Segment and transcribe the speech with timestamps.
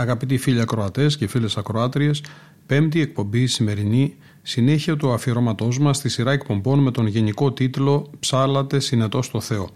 [0.00, 2.22] Αγαπητοί φίλοι ακροατές και φίλες ακροάτριες,
[2.66, 8.80] πέμπτη εκπομπή σημερινή, συνέχεια του αφιερώματός μας στη σειρά εκπομπών με τον γενικό τίτλο Ψάλατε
[8.80, 9.68] συνετό στο Θεό.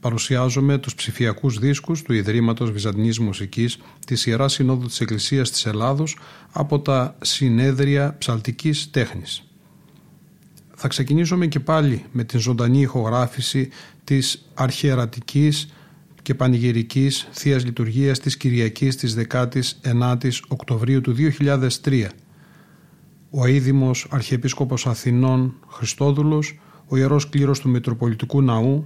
[0.00, 6.18] Παρουσιάζομαι τους ψηφιακούς δίσκους του Ιδρύματος Βυζαντινής Μουσικής της Ιεράς Συνόδου της Εκκλησίας της Ελλάδος
[6.52, 9.42] από τα Συνέδρια Ψαλτικής Τέχνης.
[10.74, 13.68] Θα ξεκινήσουμε και πάλι με την ζωντανή ηχογράφηση
[14.04, 15.68] της αρχιερατικής
[16.26, 22.08] και πανηγυρικής Θείας Λειτουργίας της Κυριακής της 19ης Οκτωβρίου του 2003.
[23.30, 28.84] Ο αίδημος Αρχιεπίσκοπος Αθηνών Χριστόδουλος, ο Ιερός Κλήρος του Μητροπολιτικού Ναού,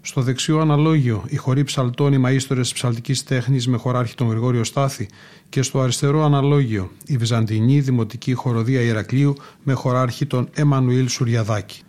[0.00, 4.64] στο δεξιό αναλόγιο οι χωροί ψαλτών οι μαΐστορες της ψαλτικής τέχνης με χωράρχη τον Γρηγόριο
[4.64, 5.08] Στάθη
[5.48, 11.82] και στο αριστερό αναλόγιο η Βυζαντινή Δημοτική Χοροδία Ηρακλείου με χωράρχη τον Εμμανουήλ Σουριαδάκη.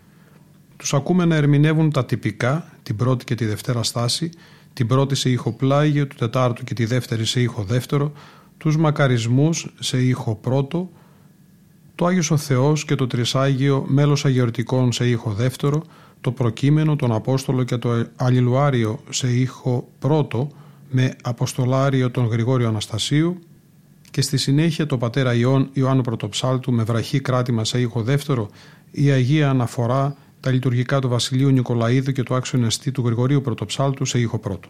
[0.77, 4.29] Τους ακούμε να ερμηνεύουν τα τυπικά, την πρώτη και τη δευτέρα στάση,
[4.73, 8.11] την πρώτη σε ήχο πλάγιο, του τετάρτου και τη δεύτερη σε ήχο δεύτερο,
[8.57, 10.89] τους μακαρισμούς σε ήχο πρώτο,
[11.95, 15.83] το Άγιος ο Θεός και το Τρισάγιο μέλος αγιορτικών σε ήχο δεύτερο,
[16.21, 20.49] το προκείμενο, τον Απόστολο και το Αλληλουάριο σε ήχο πρώτο
[20.89, 23.39] με Αποστολάριο τον Γρηγόριο Αναστασίου
[24.11, 28.49] και στη συνέχεια το Πατέρα Ιών Ιωάννου Πρωτοψάλτου με βραχή κράτημα σε ήχο δεύτερο
[28.91, 34.05] η Αγία Αναφορά τα λειτουργικά του Βασιλείου Νικολαίδου και του άξιου εστί του Γρηγορίου Πρωτοψάλτου
[34.05, 34.69] σε ήχο πρώτο.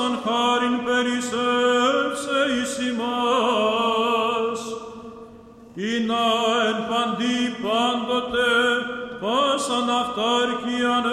[0.00, 4.60] σαν χάριν περισσεύσε εις ημάς,
[5.74, 5.94] ή
[6.68, 8.52] εν παντή πάντοτε
[9.20, 11.04] πάσαν αυτάρκιαν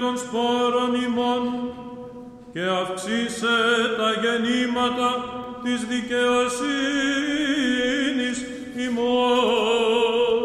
[0.00, 1.42] των σπόρων ημών
[2.52, 3.56] και αυξήσε
[3.96, 5.08] τα γεννήματα
[5.62, 6.58] της δικαιοσύνης
[8.86, 10.42] ημών.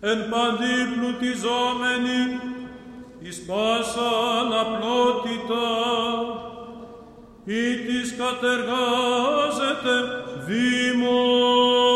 [0.00, 2.40] Εν παντή πλουτιζόμενοι
[3.20, 5.68] εις πάσαν απλότητα
[7.44, 9.94] ή της κατεργάζεται
[10.46, 11.93] δήμος.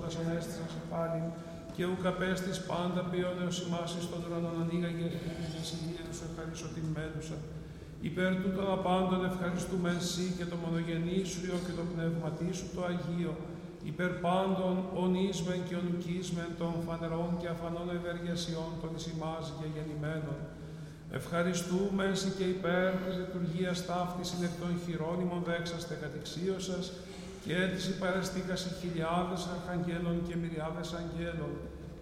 [0.00, 1.26] Παραπεσόντας ανέστησαν σε πάλιν,
[1.74, 6.24] και ουκ απέστης πάντα ποιόν έως ημάς εις των ουρανών ανοίγαγε και την ασυλία σου
[6.28, 7.36] ευχαριστώ την μένουσα.
[8.08, 12.80] Υπέρ τούτων απάντων ευχαριστούμε Σύ και το μονογενή σου Υιό και το πνεύματί σου το
[12.90, 13.34] Αγίο,
[13.90, 14.74] υπέρ πάντων
[15.04, 19.44] ονίσμεν και ονουκίσμεν των φανερών και αφανών ευεργεσιών των εις ημάς
[19.74, 20.38] γεννημένων.
[21.20, 26.84] Ευχαριστούμε εσύ και υπέρ της λειτουργίας ταύτης εκ των χειρόνιμων δέξαστε κατηξίωσας
[27.44, 31.52] και της υπαρεστήκας χιλιάδες αρχαγγέλων και μυριάδες αγγέλων,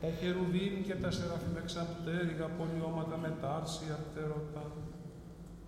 [0.00, 4.66] τα χερουβίμ και τα σεραφείμ εξαπτέρυγα πολιώματα μετάρσια πτερωτά.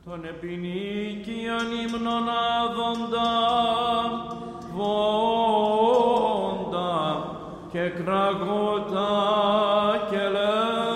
[0.05, 3.33] Τον επινίκιον ύμνον άδοντα,
[4.75, 5.41] βόντα
[7.73, 9.11] και κραγότα
[10.11, 10.90] και λέγοντα.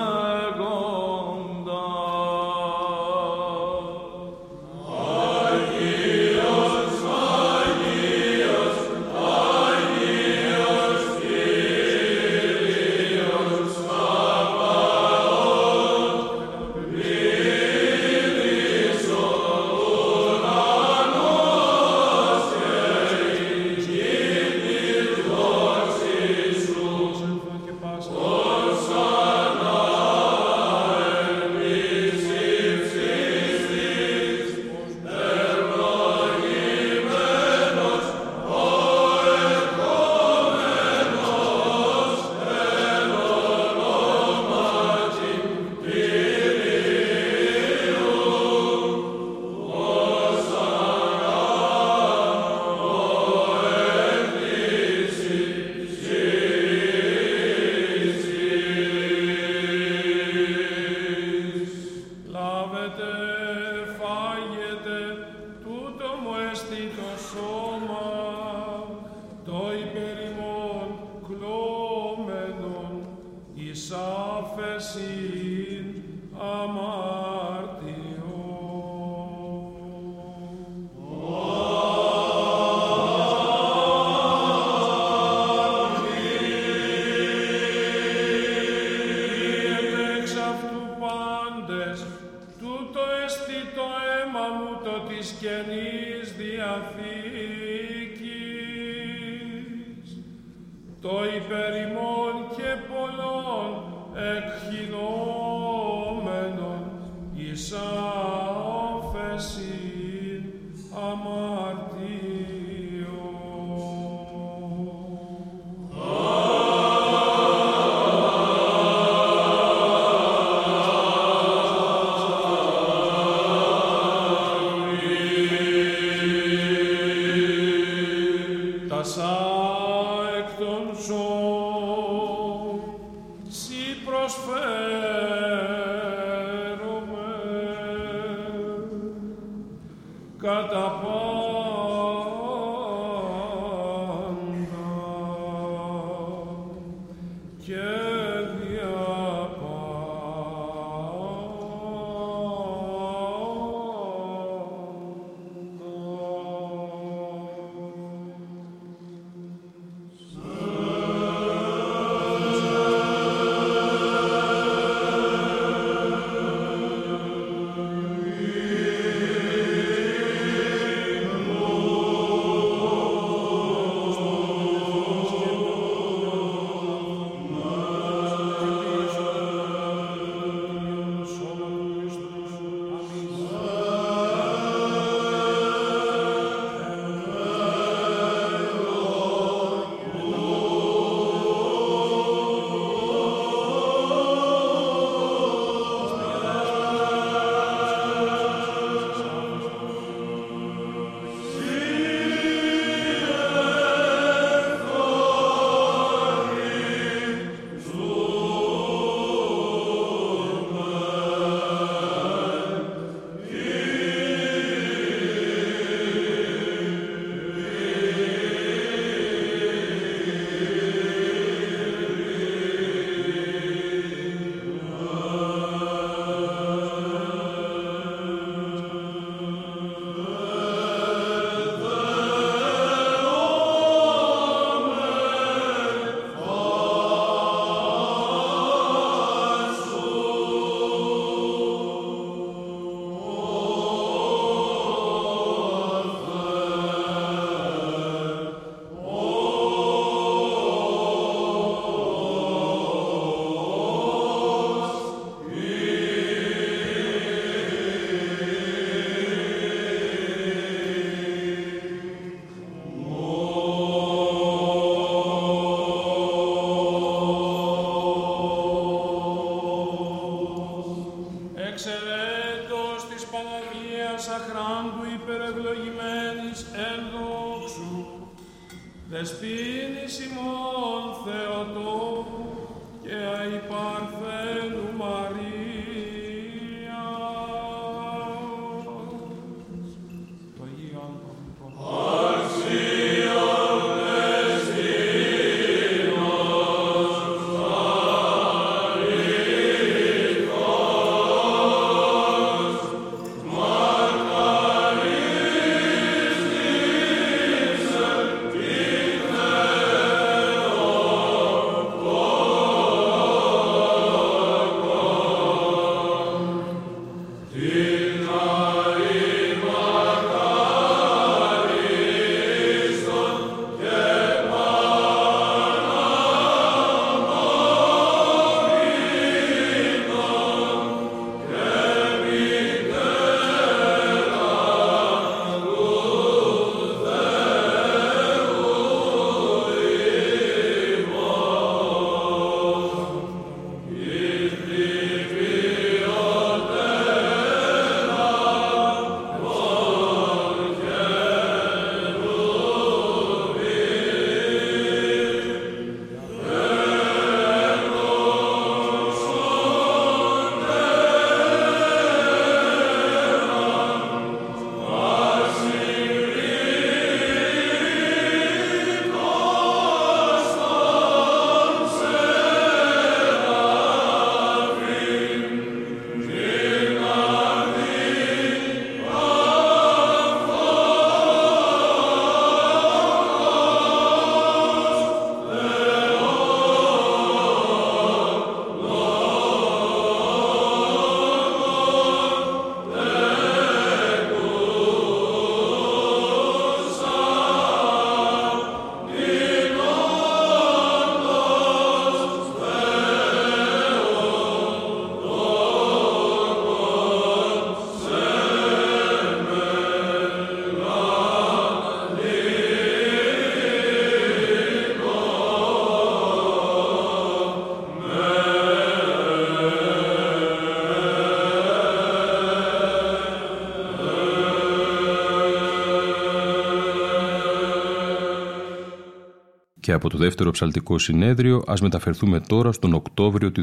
[429.84, 433.62] Και από το δεύτερο ψαλτικό συνέδριο ας μεταφερθούμε τώρα στον Οκτώβριο του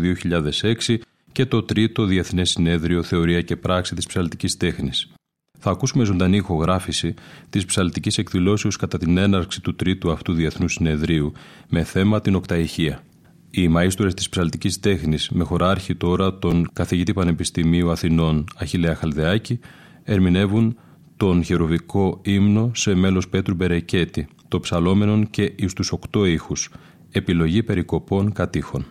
[0.61, 0.97] 2006
[1.31, 5.11] και το τρίτο Διεθνές Συνέδριο Θεωρία και Πράξη της Ψαλτικής Τέχνης.
[5.59, 7.13] Θα ακούσουμε ζωντανή ηχογράφηση
[7.49, 11.31] της ψαλτικής εκδηλώσεως κατά την έναρξη του τρίτου αυτού Διεθνού Συνεδρίου
[11.69, 13.03] με θέμα την Οκταηχία.
[13.51, 19.59] Οι μαΐστορες της ψαλτικής τέχνης με χωράρχη τώρα τον καθηγητή Πανεπιστημίου Αθηνών Αχιλέα Χαλδεάκη
[20.03, 20.77] ερμηνεύουν
[21.17, 26.69] τον χεροβικό ύμνο σε μέλος Πέτρου Μπερεκέτη το ψαλόμενον και εις τους οκτώ ήχους,
[27.11, 28.85] επιλογή περικοπών κατήχων.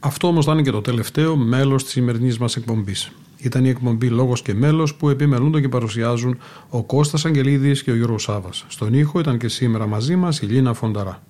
[0.00, 3.10] Αυτό όμως θα είναι και το τελευταίο μέλος της σημερινής μας εκπομπής.
[3.38, 7.96] Ήταν η εκπομπή Λόγος και Μέλος που επιμελούνται και παρουσιάζουν ο Κώστας Αγγελίδης και ο
[7.96, 8.64] Γιώργος Σάβας.
[8.68, 11.22] Στον ήχο ήταν και σήμερα μαζί μας η Λίνα Φονταρά.